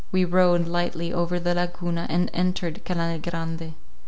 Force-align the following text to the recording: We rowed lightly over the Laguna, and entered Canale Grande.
We 0.11 0.25
rowed 0.25 0.67
lightly 0.67 1.13
over 1.13 1.39
the 1.39 1.53
Laguna, 1.53 2.07
and 2.09 2.31
entered 2.33 2.83
Canale 2.83 3.19
Grande. 3.19 3.75